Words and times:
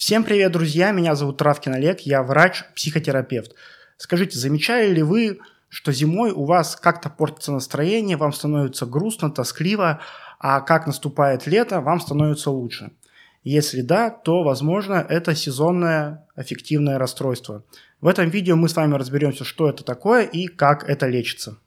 Всем 0.00 0.24
привет, 0.24 0.52
друзья! 0.52 0.92
Меня 0.92 1.14
зовут 1.14 1.36
Травкин 1.36 1.74
Олег, 1.74 2.00
я 2.00 2.22
врач-психотерапевт. 2.22 3.54
Скажите, 3.98 4.38
замечали 4.38 4.94
ли 4.94 5.02
вы, 5.02 5.40
что 5.68 5.92
зимой 5.92 6.30
у 6.30 6.46
вас 6.46 6.74
как-то 6.74 7.10
портится 7.10 7.52
настроение, 7.52 8.16
вам 8.16 8.32
становится 8.32 8.86
грустно, 8.86 9.30
тоскливо, 9.30 10.00
а 10.38 10.62
как 10.62 10.86
наступает 10.86 11.46
лето, 11.46 11.82
вам 11.82 12.00
становится 12.00 12.50
лучше? 12.50 12.92
Если 13.44 13.82
да, 13.82 14.08
то, 14.08 14.42
возможно, 14.42 15.04
это 15.06 15.34
сезонное 15.34 16.26
аффективное 16.34 16.98
расстройство. 16.98 17.62
В 18.00 18.08
этом 18.08 18.30
видео 18.30 18.56
мы 18.56 18.70
с 18.70 18.76
вами 18.76 18.94
разберемся, 18.94 19.44
что 19.44 19.68
это 19.68 19.84
такое 19.84 20.24
и 20.24 20.46
как 20.46 20.82
это 20.88 21.08
лечится. 21.08 21.58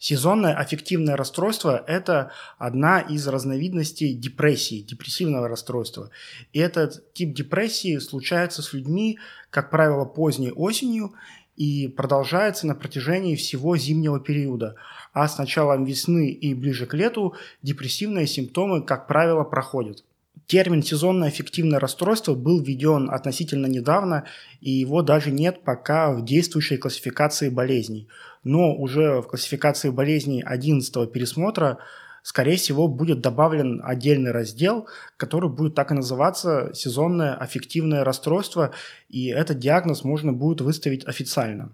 Сезонное 0.00 0.54
аффективное 0.54 1.14
расстройство– 1.14 1.84
это 1.86 2.32
одна 2.56 3.00
из 3.00 3.28
разновидностей 3.28 4.14
депрессии, 4.14 4.80
депрессивного 4.80 5.46
расстройства. 5.46 6.08
И 6.54 6.58
этот 6.58 7.12
тип 7.12 7.34
депрессии 7.34 7.98
случается 7.98 8.62
с 8.62 8.72
людьми, 8.72 9.18
как 9.50 9.68
правило, 9.70 10.06
поздней 10.06 10.52
осенью 10.52 11.12
и 11.54 11.86
продолжается 11.86 12.66
на 12.66 12.74
протяжении 12.74 13.36
всего 13.36 13.76
зимнего 13.76 14.18
периода. 14.18 14.76
А 15.12 15.28
с 15.28 15.36
началом 15.36 15.84
весны 15.84 16.30
и 16.30 16.54
ближе 16.54 16.86
к 16.86 16.94
лету 16.94 17.34
депрессивные 17.60 18.26
симптомы, 18.26 18.82
как 18.82 19.06
правило, 19.06 19.44
проходят. 19.44 20.02
Термин 20.46 20.82
«сезонное 20.82 21.28
аффективное 21.28 21.78
расстройство» 21.78 22.34
был 22.34 22.62
введен 22.62 23.10
относительно 23.10 23.66
недавно, 23.66 24.24
и 24.62 24.70
его 24.70 25.02
даже 25.02 25.30
нет 25.30 25.62
пока 25.62 26.10
в 26.10 26.24
действующей 26.24 26.78
классификации 26.78 27.50
болезней– 27.50 28.08
но 28.44 28.74
уже 28.74 29.20
в 29.20 29.28
классификации 29.28 29.90
болезней 29.90 30.42
11 30.42 31.12
пересмотра 31.12 31.78
скорее 32.22 32.56
всего, 32.56 32.88
будет 32.88 33.20
добавлен 33.20 33.80
отдельный 33.84 34.30
раздел, 34.30 34.86
который 35.16 35.48
будет 35.48 35.74
так 35.74 35.90
и 35.90 35.94
называться 35.94 36.70
«сезонное 36.74 37.34
аффективное 37.34 38.04
расстройство», 38.04 38.72
и 39.08 39.28
этот 39.28 39.58
диагноз 39.58 40.04
можно 40.04 40.32
будет 40.32 40.60
выставить 40.60 41.06
официально. 41.06 41.72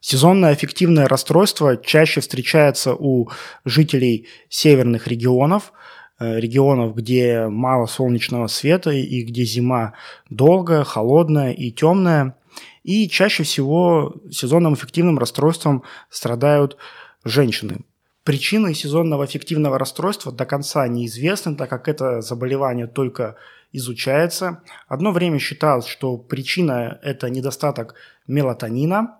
Сезонное 0.00 0.52
аффективное 0.52 1.08
расстройство 1.08 1.76
чаще 1.76 2.20
встречается 2.20 2.94
у 2.94 3.28
жителей 3.66 4.26
северных 4.48 5.06
регионов, 5.06 5.74
э, 6.18 6.40
регионов, 6.40 6.94
где 6.94 7.48
мало 7.48 7.86
солнечного 7.86 8.46
света 8.46 8.92
и 8.92 9.22
где 9.22 9.44
зима 9.44 9.92
долгая, 10.30 10.84
холодная 10.84 11.52
и 11.52 11.70
темная. 11.70 12.34
И 12.82 13.08
чаще 13.08 13.42
всего 13.42 14.14
сезонным 14.30 14.74
эффективным 14.74 15.18
расстройством 15.18 15.84
страдают 16.08 16.76
женщины. 17.24 17.84
Причины 18.24 18.74
сезонного 18.74 19.24
эффективного 19.24 19.78
расстройства 19.78 20.30
до 20.30 20.44
конца 20.44 20.86
неизвестны, 20.88 21.56
так 21.56 21.70
как 21.70 21.88
это 21.88 22.20
заболевание 22.20 22.86
только 22.86 23.36
изучается. 23.72 24.62
Одно 24.88 25.12
время 25.12 25.38
считалось, 25.38 25.86
что 25.86 26.16
причина– 26.18 26.98
это 27.02 27.30
недостаток 27.30 27.94
мелатонина, 28.26 29.18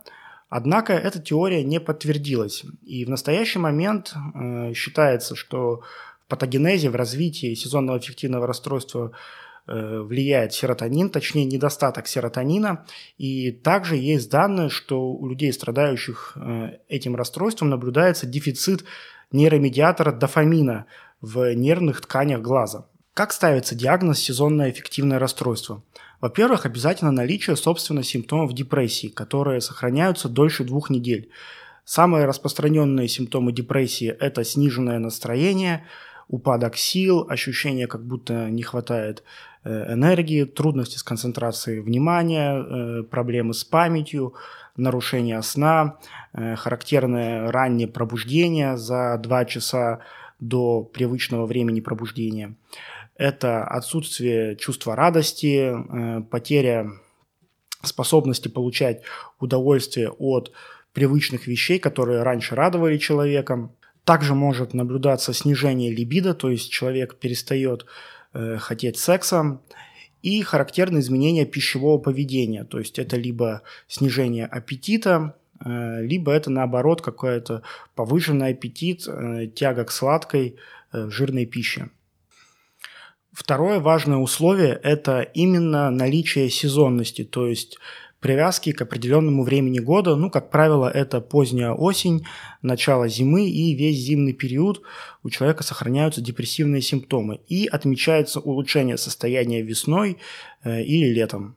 однако 0.48 0.92
эта 0.92 1.18
теория 1.18 1.64
не 1.64 1.80
подтвердилась. 1.80 2.64
И 2.82 3.04
в 3.04 3.08
настоящий 3.08 3.58
момент 3.58 4.12
э, 4.14 4.74
считается, 4.74 5.34
что 5.34 5.82
в 6.26 6.28
патогенезе, 6.28 6.90
в 6.90 6.96
развитии 6.96 7.54
сезонного 7.54 7.98
эффективного 7.98 8.46
расстройства 8.46 9.12
влияет 9.70 10.52
серотонин, 10.52 11.10
точнее 11.10 11.44
недостаток 11.44 12.06
серотонина. 12.06 12.84
И 13.18 13.52
также 13.52 13.96
есть 13.96 14.30
данные, 14.30 14.68
что 14.68 15.12
у 15.12 15.28
людей, 15.28 15.52
страдающих 15.52 16.32
э, 16.36 16.78
этим 16.88 17.16
расстройством, 17.16 17.70
наблюдается 17.70 18.26
дефицит 18.26 18.84
нейромедиатора 19.32 20.12
дофамина 20.12 20.86
в 21.20 21.54
нервных 21.54 22.00
тканях 22.00 22.40
глаза. 22.40 22.86
Как 23.14 23.32
ставится 23.32 23.74
диагноз 23.74 24.18
сезонное 24.18 24.70
эффективное 24.70 25.18
расстройство? 25.18 25.82
Во-первых, 26.20 26.66
обязательно 26.66 27.10
наличие, 27.10 27.56
собственно, 27.56 28.02
симптомов 28.02 28.52
депрессии, 28.52 29.08
которые 29.08 29.60
сохраняются 29.60 30.28
дольше 30.28 30.64
двух 30.64 30.90
недель. 30.90 31.30
Самые 31.84 32.26
распространенные 32.26 33.08
симптомы 33.08 33.52
депрессии– 33.52 34.08
это 34.20 34.44
сниженное 34.44 34.98
настроение, 34.98 35.86
упадок 36.30 36.76
сил, 36.76 37.26
ощущение, 37.28 37.86
как 37.86 38.04
будто 38.04 38.48
не 38.48 38.62
хватает 38.62 39.22
Э, 39.62 39.92
энергии, 39.92 40.44
трудности 40.44 40.96
с 40.96 41.02
концентрацией 41.02 41.80
внимания, 41.80 42.54
э, 42.54 43.02
проблемы 43.02 43.52
с 43.52 43.62
памятью, 43.62 44.32
нарушение 44.74 45.42
сна, 45.42 45.98
э, 46.32 46.56
характерное 46.56 47.52
раннее 47.52 47.86
пробуждение 47.86 48.78
за 48.78 49.18
2 49.18 49.44
часа 49.44 50.00
до 50.38 50.82
привычного 50.82 51.44
времени 51.44 51.80
пробуждения. 51.80 52.54
Это 53.16 53.64
отсутствие 53.64 54.56
чувства 54.56 54.96
радости, 54.96 55.76
потеря 56.30 56.92
способности 57.82 58.48
получать 58.48 59.02
удовольствие 59.38 60.08
от 60.08 60.52
привычных 60.94 61.46
вещей, 61.46 61.78
которые 61.78 62.22
раньше 62.22 62.54
радовали 62.54 62.96
человека. 62.96 63.68
Также 64.10 64.34
может 64.34 64.74
наблюдаться 64.74 65.32
снижение 65.32 65.94
либидо, 65.94 66.34
то 66.34 66.50
есть 66.50 66.68
человек 66.68 67.20
перестает 67.20 67.86
э, 68.32 68.56
хотеть 68.56 68.98
секса, 68.98 69.60
и 70.20 70.42
характерные 70.42 71.00
изменения 71.00 71.46
пищевого 71.46 71.98
поведения, 71.98 72.64
то 72.64 72.80
есть 72.80 72.98
это 72.98 73.16
либо 73.16 73.62
снижение 73.86 74.46
аппетита, 74.46 75.36
э, 75.64 76.02
либо 76.02 76.32
это 76.32 76.50
наоборот 76.50 77.02
какой-то 77.02 77.62
повышенный 77.94 78.48
аппетит, 78.48 79.06
э, 79.06 79.46
тяга 79.46 79.84
к 79.84 79.92
сладкой, 79.92 80.56
э, 80.92 81.08
жирной 81.08 81.46
пище. 81.46 81.90
Второе 83.30 83.78
важное 83.78 84.18
условие– 84.18 84.72
это 84.82 85.20
именно 85.20 85.88
наличие 85.92 86.50
сезонности, 86.50 87.22
то 87.22 87.46
есть 87.46 87.78
привязки 88.20 88.72
к 88.72 88.82
определенному 88.82 89.42
времени 89.42 89.80
года. 89.80 90.14
Ну, 90.16 90.30
как 90.30 90.50
правило, 90.50 90.88
это 90.88 91.20
поздняя 91.20 91.72
осень, 91.72 92.26
начало 92.62 93.08
зимы 93.08 93.48
и 93.48 93.74
весь 93.74 93.96
зимний 93.96 94.34
период 94.34 94.82
у 95.22 95.30
человека 95.30 95.62
сохраняются 95.62 96.20
депрессивные 96.20 96.82
симптомы 96.82 97.40
и 97.48 97.66
отмечается 97.66 98.40
улучшение 98.40 98.98
состояния 98.98 99.62
весной 99.62 100.18
э, 100.62 100.82
или 100.82 101.12
летом. 101.12 101.56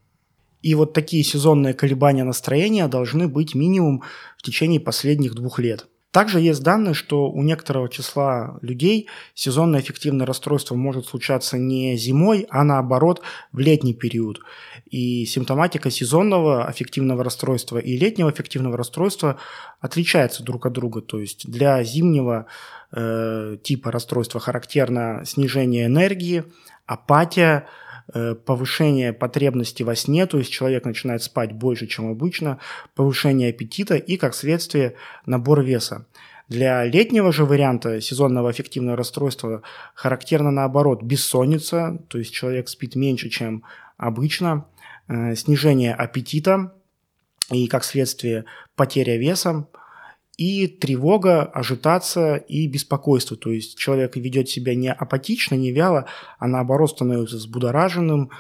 И 0.62 0.76
вот 0.76 0.94
такие 0.94 1.24
сезонные 1.24 1.74
колебания 1.74 2.24
настроения 2.24 2.88
должны 2.88 3.28
быть 3.28 3.54
минимум 3.54 4.04
в 4.38 4.44
течение 4.44 4.80
последних 4.80 5.36
двух 5.36 5.60
лет– 5.60 5.88
также 6.14 6.40
есть 6.40 6.62
данные, 6.62 6.94
что 6.94 7.32
у 7.32 7.42
некоторого 7.42 7.90
числа 7.90 8.60
людей 8.62 9.10
сезонное 9.34 9.80
эффективное 9.80 10.28
расстройство 10.28 10.76
может 10.76 11.08
случаться 11.08 11.58
не 11.58 11.98
зимой, 11.98 12.46
а 12.52 12.64
наоборот 12.64 13.24
в 13.52 13.58
летний 13.58 13.96
период. 13.96 14.40
И 14.92 15.26
симптоматика 15.26 15.90
сезонного 15.90 16.66
аффективного 16.66 17.24
расстройства 17.24 17.80
и 17.80 17.98
летнего 17.98 18.30
аффективного 18.30 18.78
расстройства 18.78 19.40
отличается 19.82 20.44
друг 20.44 20.68
от 20.68 20.74
друга. 20.74 21.02
То 21.02 21.20
есть 21.20 21.50
для 21.50 21.84
зимнего 21.84 22.46
э, 22.92 23.58
типа 23.64 23.92
расстройства 23.92 24.40
характерно 24.40 25.24
снижение 25.26 25.88
энергии, 25.88 26.44
апатия, 26.86 27.68
повышение 28.46 29.14
потребности 29.14 29.84
во 29.84 29.96
сне, 29.96 30.26
то 30.26 30.38
есть 30.38 30.52
человек 30.52 30.86
начинает 30.86 31.24
спать 31.24 31.52
больше, 31.54 31.88
чем 31.88 32.10
обычно, 32.10 32.60
повышение 32.96 33.50
аппетита 33.50 33.96
и, 33.96 34.18
как 34.18 34.36
следствие, 34.36 34.96
набор 35.26 35.64
веса. 35.64 36.06
Для 36.50 36.84
летнего 36.86 37.32
же 37.32 37.46
варианта 37.46 38.02
сезонного 38.02 38.50
аффективного 38.50 38.98
расстройства 38.98 39.64
характерно 39.96 40.52
наоборот 40.52 41.02
бессонница, 41.02 42.00
то 42.10 42.18
есть 42.18 42.34
человек 42.34 42.68
спит 42.68 42.96
меньше, 42.96 43.30
чем 43.30 43.64
обычно, 43.98 44.66
э, 45.08 45.36
снижение 45.36 45.94
аппетита 45.94 46.74
и, 47.50 47.68
как 47.68 47.84
следствие, 47.84 48.46
потеря 48.76 49.18
веса, 49.18 49.68
и 50.38 50.68
тревога, 50.68 51.44
ажитация 51.44 52.38
и 52.38 52.68
беспокойство. 52.68 53.38
То 53.38 53.52
есть 53.52 53.78
человек 53.78 54.16
ведет 54.16 54.50
себя 54.50 54.76
не 54.76 54.92
апатично, 54.92 55.56
не 55.56 55.72
вяло, 55.72 56.06
а 56.40 56.48
наоборот 56.48 56.92
становится 56.92 57.38
взбудораженным, 57.38 58.32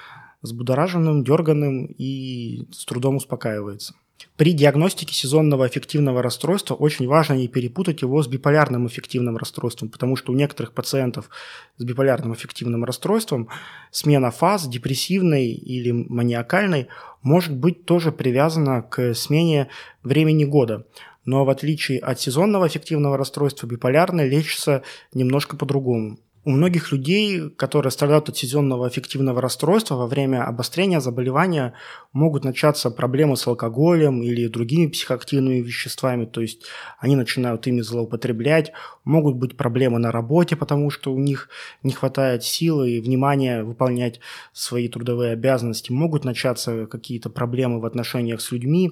взбудораженным, 0.41 1.23
дерганным 1.23 1.85
и 1.85 2.67
с 2.71 2.85
трудом 2.85 3.17
успокаивается. 3.17 3.95
При 4.35 4.53
диагностике 4.53 5.13
сезонного 5.13 5.65
аффективного 5.65 6.23
расстройства 6.23 6.73
очень 6.73 7.07
важно 7.07 7.33
не 7.33 7.47
перепутать 7.47 8.01
его 8.01 8.23
с 8.23 8.27
биполярным 8.27 8.87
аффективным 8.87 9.37
расстройством, 9.37 9.89
потому 9.89 10.15
что 10.15 10.31
у 10.31 10.35
некоторых 10.35 10.73
пациентов 10.73 11.29
с 11.77 11.83
биполярным 11.83 12.31
аффективным 12.31 12.83
расстройством 12.83 13.49
смена 13.91 14.31
фаз 14.31 14.67
депрессивной 14.67 15.49
или 15.51 15.91
маниакальной 15.91 16.87
может 17.21 17.55
быть 17.55 17.85
тоже 17.85 18.11
привязана 18.11 18.81
к 18.81 19.13
смене 19.13 19.69
времени 20.03 20.45
года 20.45 20.87
но 21.25 21.45
в 21.45 21.49
отличие 21.49 21.99
от 21.99 22.19
сезонного 22.19 22.65
аффективного 22.65 23.17
расстройства 23.17 23.67
биполярное 23.67 24.27
лечится 24.27 24.83
немножко 25.13 25.57
по-другому. 25.57 26.17
У 26.45 26.49
многих 26.49 26.91
людей, 26.91 27.49
которые 27.51 27.89
страдают 27.89 28.27
от 28.27 28.35
сезонного 28.35 28.87
аффективного 28.87 29.39
расстройства, 29.39 29.95
во 29.95 30.07
время 30.07 30.43
обострения 30.43 30.99
заболевания 30.99 31.73
могут 32.11 32.43
начаться 32.43 32.91
проблемы 32.91 33.37
с 33.37 33.47
алкоголем 33.47 34.21
или 34.21 34.47
другими 34.47 34.87
психоактивными 34.87 35.61
веществами, 35.61 36.25
то 36.25 36.41
есть 36.41 36.65
они 36.99 37.15
начинают 37.15 37.65
ими 37.67 37.79
злоупотреблять, 37.79 38.73
могут 39.05 39.37
быть 39.37 39.55
проблемы 39.55 39.99
на 39.99 40.11
работе, 40.11 40.57
потому 40.57 40.89
что 40.89 41.13
у 41.13 41.17
них 41.17 41.47
не 41.81 41.93
хватает 41.93 42.43
силы 42.43 42.91
и 42.91 42.99
внимания 42.99 43.63
выполнять 43.63 44.19
свои 44.51 44.89
трудовые 44.89 45.31
обязанности, 45.31 45.93
могут 45.93 46.25
начаться 46.25 46.87
какие-то 46.87 47.29
проблемы 47.29 47.79
в 47.79 47.85
отношениях 47.85 48.41
с 48.41 48.51
людьми, 48.51 48.91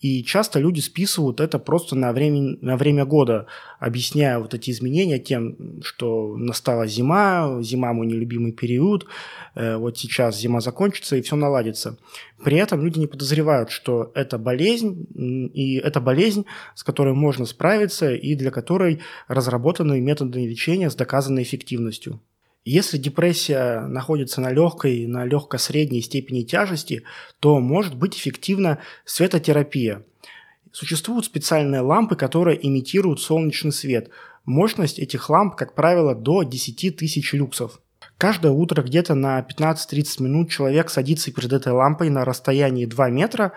и 0.00 0.22
часто 0.22 0.60
люди 0.60 0.80
списывают 0.80 1.40
это 1.40 1.58
просто 1.58 1.96
на 1.96 2.12
время, 2.12 2.56
на 2.60 2.76
время 2.76 3.04
года, 3.04 3.46
объясняя 3.80 4.38
вот 4.38 4.54
эти 4.54 4.70
изменения 4.70 5.18
тем, 5.18 5.82
что 5.82 6.36
настала 6.36 6.86
зима, 6.86 7.58
зима 7.62 7.92
мой 7.92 8.06
нелюбимый 8.06 8.52
период, 8.52 9.06
э, 9.56 9.76
вот 9.76 9.98
сейчас 9.98 10.38
зима 10.38 10.60
закончится 10.60 11.16
и 11.16 11.22
все 11.22 11.34
наладится. 11.34 11.98
При 12.44 12.56
этом 12.58 12.84
люди 12.84 13.00
не 13.00 13.08
подозревают, 13.08 13.70
что 13.70 14.12
это 14.14 14.38
болезнь, 14.38 15.06
и 15.52 15.76
это 15.78 16.00
болезнь, 16.00 16.46
с 16.76 16.84
которой 16.84 17.14
можно 17.14 17.44
справиться 17.44 18.14
и 18.14 18.36
для 18.36 18.52
которой 18.52 19.00
разработаны 19.26 20.00
методы 20.00 20.46
лечения 20.46 20.90
с 20.90 20.94
доказанной 20.94 21.42
эффективностью. 21.42 22.20
Если 22.70 22.98
депрессия 22.98 23.80
находится 23.86 24.42
на 24.42 24.52
легкой, 24.52 25.06
на 25.06 25.24
легко-средней 25.24 26.02
степени 26.02 26.42
тяжести, 26.42 27.02
то 27.40 27.60
может 27.60 27.94
быть 27.94 28.14
эффективна 28.14 28.78
светотерапия. 29.06 30.04
Существуют 30.70 31.24
специальные 31.24 31.80
лампы, 31.80 32.14
которые 32.14 32.58
имитируют 32.60 33.22
солнечный 33.22 33.72
свет. 33.72 34.10
Мощность 34.44 34.98
этих 34.98 35.30
ламп, 35.30 35.56
как 35.56 35.74
правило, 35.74 36.14
до 36.14 36.42
10 36.42 36.94
тысяч 36.94 37.32
люксов. 37.32 37.80
Каждое 38.18 38.52
утро 38.52 38.82
где-то 38.82 39.14
на 39.14 39.40
15-30 39.40 40.22
минут 40.22 40.50
человек 40.50 40.90
садится 40.90 41.32
перед 41.32 41.54
этой 41.54 41.72
лампой 41.72 42.10
на 42.10 42.26
расстоянии 42.26 42.84
2 42.84 43.08
метра 43.08 43.52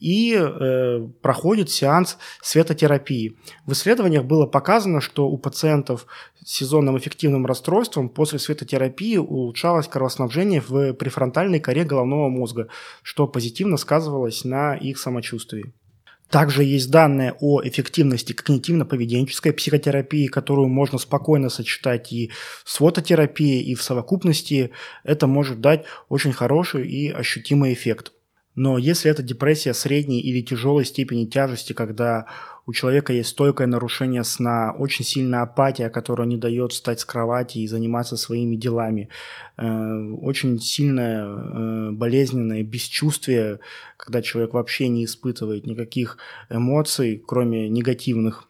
и 0.00 0.34
э, 0.34 1.08
проходит 1.22 1.70
сеанс 1.70 2.18
светотерапии. 2.42 3.36
В 3.66 3.72
исследованиях 3.72 4.24
было 4.24 4.46
показано, 4.46 5.00
что 5.00 5.28
у 5.28 5.38
пациентов 5.38 6.06
с 6.44 6.52
сезонным 6.52 6.96
эффективным 6.98 7.46
расстройством 7.46 8.08
после 8.08 8.38
светотерапии 8.38 9.16
улучшалось 9.16 9.88
кровоснабжение 9.88 10.62
в 10.66 10.92
префронтальной 10.94 11.60
коре 11.60 11.84
головного 11.84 12.28
мозга, 12.28 12.68
что 13.02 13.26
позитивно 13.26 13.76
сказывалось 13.76 14.44
на 14.44 14.74
их 14.74 14.98
самочувствии. 14.98 15.72
Также 16.30 16.62
есть 16.62 16.90
данные 16.90 17.34
о 17.40 17.62
эффективности 17.62 18.34
когнитивно-поведенческой 18.34 19.52
психотерапии, 19.52 20.26
которую 20.26 20.68
можно 20.68 20.98
спокойно 20.98 21.48
сочетать 21.48 22.12
и 22.12 22.30
с 22.64 22.76
фототерапией, 22.76 23.62
и 23.62 23.74
в 23.74 23.82
совокупности. 23.82 24.70
Это 25.04 25.26
может 25.26 25.62
дать 25.62 25.84
очень 26.10 26.34
хороший 26.34 26.86
и 26.86 27.10
ощутимый 27.10 27.72
эффект. 27.72 28.12
Но 28.58 28.76
если 28.76 29.08
это 29.08 29.22
депрессия 29.22 29.72
средней 29.72 30.20
или 30.20 30.42
тяжелой 30.42 30.84
степени 30.84 31.26
тяжести, 31.26 31.74
когда 31.74 32.26
у 32.66 32.72
человека 32.72 33.12
есть 33.12 33.28
стойкое 33.28 33.68
нарушение 33.68 34.24
сна, 34.24 34.74
очень 34.76 35.04
сильная 35.04 35.42
апатия, 35.42 35.88
которая 35.88 36.26
не 36.26 36.36
дает 36.36 36.72
встать 36.72 36.98
с 36.98 37.04
кровати 37.04 37.58
и 37.58 37.68
заниматься 37.68 38.16
своими 38.16 38.56
делами, 38.56 39.10
э, 39.58 40.10
очень 40.10 40.58
сильное 40.58 41.24
э, 41.24 41.90
болезненное 41.92 42.64
бесчувствие, 42.64 43.60
когда 43.96 44.22
человек 44.22 44.54
вообще 44.54 44.88
не 44.88 45.04
испытывает 45.04 45.64
никаких 45.64 46.18
эмоций, 46.50 47.22
кроме 47.24 47.68
негативных, 47.68 48.48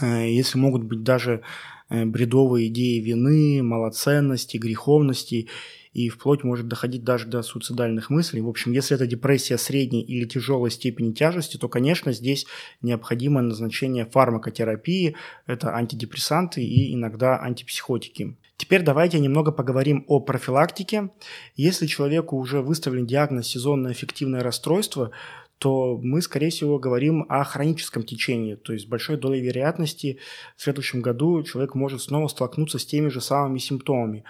э, 0.00 0.30
если 0.30 0.58
могут 0.58 0.82
быть 0.82 1.04
даже 1.04 1.42
бредовые 1.90 2.68
идеи 2.68 2.98
вины, 2.98 3.62
малоценности, 3.62 4.56
греховности– 4.56 5.48
и 5.92 6.08
вплоть 6.08 6.42
может 6.42 6.68
доходить 6.68 7.04
даже 7.04 7.26
до 7.26 7.42
суицидальных 7.42 8.10
мыслей. 8.10 8.40
В 8.40 8.48
общем, 8.48 8.72
если 8.72 8.94
это 8.94 9.06
депрессия 9.06 9.58
средней 9.58 10.02
или 10.02 10.24
тяжелой 10.26 10.70
степени 10.70 11.12
тяжести, 11.12 11.56
то, 11.56 11.68
конечно, 11.68 12.12
здесь 12.12 12.46
необходимо 12.80 13.42
назначение 13.42 14.06
фармакотерапии, 14.06 15.16
это 15.46 15.74
антидепрессанты 15.74 16.62
и 16.62 16.94
иногда 16.94 17.38
антипсихотики. 17.38 18.36
Теперь 18.56 18.82
давайте 18.82 19.18
немного 19.18 19.50
поговорим 19.50 20.04
о 20.06 20.20
профилактике. 20.20 21.10
Если 21.56 21.86
человеку 21.86 22.36
уже 22.36 22.60
выставлен 22.60 23.06
диагноз 23.06 23.48
сезонное 23.48 23.92
эффективное 23.92 24.42
расстройство, 24.42 25.10
то 25.58 25.96
мы, 26.02 26.22
скорее 26.22 26.50
всего, 26.50 26.78
говорим 26.78 27.24
о 27.28 27.44
хроническом 27.44 28.02
течении, 28.02 28.56
то 28.56 28.72
есть 28.72 28.88
большой 28.88 29.16
долей 29.16 29.40
вероятности 29.40 30.18
в 30.56 30.62
следующем 30.62 31.02
году 31.02 31.40
человек 31.44 31.76
может 31.76 32.02
снова 32.02 32.26
столкнуться 32.26 32.80
с 32.80 32.86
теми 32.86 33.08
же 33.08 33.20
самыми 33.20 33.58
симптомами. 33.58 34.24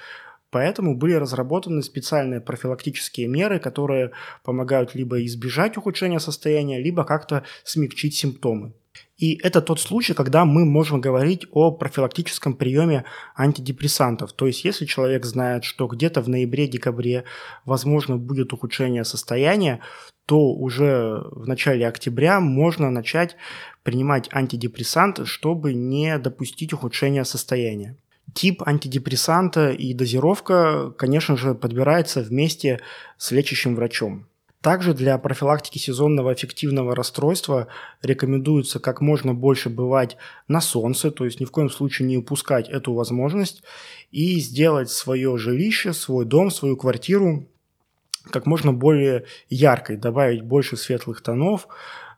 Поэтому 0.52 0.94
были 0.94 1.14
разработаны 1.14 1.82
специальные 1.82 2.42
профилактические 2.42 3.26
меры, 3.26 3.58
которые 3.58 4.12
помогают 4.44 4.94
либо 4.94 5.24
избежать 5.24 5.78
ухудшения 5.78 6.20
состояния, 6.20 6.78
либо 6.78 7.04
как-то 7.04 7.42
смягчить 7.64 8.14
симптомы. 8.14 8.74
И 9.16 9.40
это 9.42 9.62
тот 9.62 9.80
случай, 9.80 10.12
когда 10.12 10.44
мы 10.44 10.66
можем 10.66 11.00
говорить 11.00 11.46
о 11.52 11.70
профилактическом 11.70 12.52
приеме 12.52 13.04
антидепрессантов. 13.34 14.34
То 14.34 14.46
есть, 14.46 14.62
если 14.64 14.84
человек 14.84 15.24
знает, 15.24 15.64
что 15.64 15.86
где-то 15.86 16.20
в 16.20 16.28
ноябре-декабре 16.28 17.24
возможно 17.64 18.18
будет 18.18 18.52
ухудшение 18.52 19.04
состояния, 19.04 19.80
то 20.26 20.52
уже 20.52 21.22
в 21.30 21.48
начале 21.48 21.88
октября 21.88 22.40
можно 22.40 22.90
начать 22.90 23.36
принимать 23.82 24.28
антидепрессанты, 24.30 25.24
чтобы 25.24 25.72
не 25.72 26.18
допустить 26.18 26.74
ухудшения 26.74 27.24
состояния. 27.24 27.96
Тип 28.34 28.62
антидепрессанта 28.66 29.70
и 29.70 29.92
дозировка, 29.94 30.92
конечно 30.96 31.36
же, 31.36 31.54
подбирается 31.54 32.20
вместе 32.20 32.80
с 33.18 33.30
лечащим 33.30 33.74
врачом. 33.74 34.26
Также 34.62 34.94
для 34.94 35.18
профилактики 35.18 35.78
сезонного 35.78 36.30
аффективного 36.30 36.94
расстройства 36.94 37.66
рекомендуется 38.00 38.78
как 38.78 39.00
можно 39.00 39.34
больше 39.34 39.68
бывать 39.68 40.16
на 40.46 40.60
солнце, 40.60 41.10
то 41.10 41.24
есть 41.24 41.40
ни 41.40 41.44
в 41.44 41.50
коем 41.50 41.68
случае 41.68 42.06
не 42.06 42.16
упускать 42.16 42.68
эту 42.68 42.94
возможность 42.94 43.64
и 44.12 44.38
сделать 44.38 44.88
свое 44.88 45.36
жилище, 45.36 45.92
свой 45.92 46.24
дом, 46.24 46.52
свою 46.52 46.76
квартиру 46.76 47.48
как 48.30 48.46
можно 48.46 48.72
более 48.72 49.24
яркой, 49.50 49.96
добавить 49.96 50.42
больше 50.42 50.76
светлых 50.76 51.22
тонов 51.22 51.66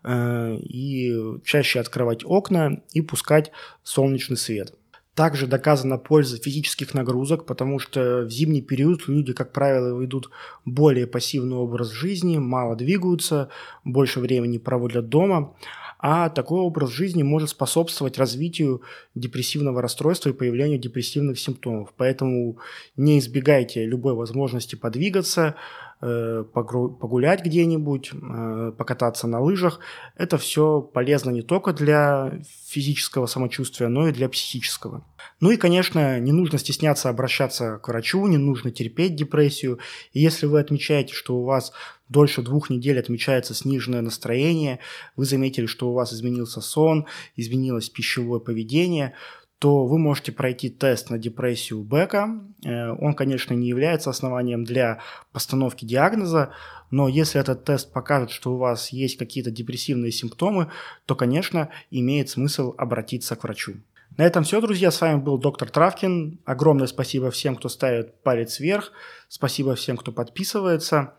э, 0.03 0.57
и 0.57 1.15
чаще 1.45 1.81
открывать 1.81 2.27
окна 2.27 2.83
и 2.93 3.01
пускать 3.01 3.53
солнечный 3.83 4.37
свет. 4.37 4.75
Также 5.15 5.47
доказана 5.47 5.97
польза 5.97 6.39
физических 6.39 6.93
нагрузок, 6.93 7.47
потому 7.47 7.79
что 7.79 8.23
в 8.23 8.31
зимний 8.31 8.63
период 8.63 9.07
люди, 9.07 9.33
как 9.33 9.53
правило, 9.53 10.01
ведут 10.01 10.31
более 10.65 11.07
пассивный 11.07 11.57
образ 11.57 11.91
жизни, 11.91 12.39
мало 12.39 12.75
двигаются, 12.75 13.49
больше 13.85 14.19
времени 14.19 14.59
проводят 14.59 15.09
дома, 15.09 15.55
а 16.01 16.29
такой 16.29 16.61
образ 16.61 16.91
жизни 16.91 17.23
может 17.23 17.51
способствовать 17.51 18.19
развитию 18.19 18.83
депрессивного 19.15 19.81
расстройства 19.81 20.31
и 20.31 20.35
появлению 20.35 20.79
депрессивных 20.81 21.39
симптомов. 21.39 21.95
Поэтому 21.97 22.59
не 22.97 23.21
избегайте 23.21 23.87
любой 23.87 24.15
возможности 24.15 24.75
подвигаться, 24.75 25.55
погулять 26.01 27.45
где-нибудь, 27.45 28.13
э, 28.13 28.73
покататься 28.77 29.27
на 29.27 29.41
лыжах. 29.41 29.81
Это 30.17 30.37
все 30.39 30.83
полезно 30.83 31.31
не 31.31 31.43
только 31.43 31.73
для 31.73 32.41
физического 32.67 33.27
самочувствия, 33.27 33.89
но 33.89 34.09
и 34.09 34.13
для 34.13 34.29
психического. 34.29 35.05
Ну 35.41 35.51
и, 35.51 35.57
конечно, 35.57 36.21
не 36.21 36.33
нужно 36.33 36.59
стесняться 36.59 37.09
обращаться 37.09 37.79
к 37.79 37.89
врачу, 37.89 38.27
не 38.27 38.37
нужно 38.37 38.71
терпеть 38.71 39.17
депрессию. 39.17 39.79
И 40.13 40.21
если 40.21 40.47
вы 40.47 40.61
отмечаете, 40.61 41.15
что 41.15 41.37
у 41.37 41.45
вас 41.45 41.73
дольше 42.09 42.43
двух 42.43 42.71
недель 42.71 42.99
отмечается 42.99 43.55
сниженное 43.55 44.03
настроение, 44.03 44.81
вы 45.17 45.25
заметили, 45.25 45.67
что 45.67 45.89
у 45.89 45.95
вас 45.95 46.13
изменился 46.13 46.61
сон, 46.61 47.07
изменилось 47.37 47.89
пищевое 47.89 48.41
поведение– 48.41 49.15
то 49.65 49.87
вы 49.87 49.97
можете 49.99 50.31
пройти 50.31 50.69
тест 50.69 51.09
на 51.09 51.17
депрессию 51.17 51.81
Бека. 51.85 52.39
Э, 52.67 52.91
он, 52.91 53.15
конечно, 53.15 53.55
не 53.55 53.67
является 53.67 54.11
основанием 54.11 54.63
для 54.63 55.01
постановки 55.33 55.87
диагноза, 55.87 56.53
но 56.91 57.09
если 57.09 57.41
этот 57.41 57.65
тест 57.65 57.91
покажет, 57.91 58.31
что 58.31 58.53
у 58.53 58.59
вас 58.59 58.91
есть 58.91 59.17
какие-то 59.17 59.51
депрессивные 59.51 60.13
симптомы, 60.13 60.71
то, 61.07 61.17
конечно, 61.17 61.71
имеет 61.91 62.29
смысл 62.29 62.75
обратиться 62.77 63.37
к 63.37 63.45
врачу. 63.45 63.77
На 64.19 64.27
этом 64.27 64.45
все, 64.45 64.61
друзья. 64.61 64.91
С 64.91 65.01
вами 65.01 65.19
был 65.19 65.39
доктор 65.39 65.71
Травкин. 65.71 66.41
Огромное 66.45 66.87
спасибо 66.87 67.31
всем, 67.31 67.57
кто 67.57 67.71
ставит 67.71 68.23
палец 68.23 68.61
вверх. 68.61 68.93
Спасибо 69.29 69.77
всем, 69.77 69.97
кто 69.97 70.13
подписывается. 70.13 71.15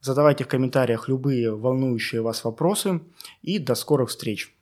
Задавайте 0.00 0.42
в 0.42 0.48
комментариях 0.48 1.08
любые 1.08 1.54
волнующие 1.54 2.20
вас 2.20 2.42
вопросы. 2.42 3.00
И 3.42 3.60
до 3.60 3.76
скорых 3.76 4.08
встреч. 4.08 4.55